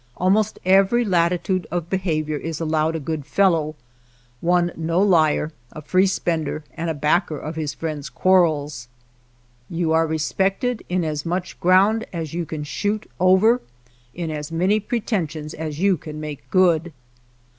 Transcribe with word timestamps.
Almost 0.17 0.57
every 0.65 1.05
latitude 1.05 1.67
of 1.69 1.87
behavior 1.91 2.35
is 2.37 2.59
al 2.59 2.65
lowed 2.69 2.95
a 2.95 2.99
good 2.99 3.23
fellow, 3.23 3.75
one 4.39 4.71
no 4.75 4.99
liar, 4.99 5.51
a 5.73 5.81
free 5.83 6.07
spender, 6.07 6.63
and 6.73 6.89
a 6.89 6.95
backer 6.95 7.37
of 7.37 7.55
his 7.55 7.75
friends' 7.75 8.09
quar 8.09 8.41
rels. 8.41 8.87
You 9.69 9.91
are 9.91 10.07
respected 10.07 10.81
in 10.89 11.03
as 11.05 11.23
much 11.23 11.51
m 11.51 11.53
JIMVILLE 11.53 11.61
ground 11.61 12.05
as 12.11 12.33
you 12.33 12.47
can 12.47 12.63
shoot 12.63 13.07
over, 13.19 13.61
in 14.15 14.31
as 14.31 14.51
many 14.51 14.79
pretensions 14.79 15.53
as 15.53 15.79
you 15.79 15.97
can 15.97 16.19
make 16.19 16.49
good. 16.49 16.93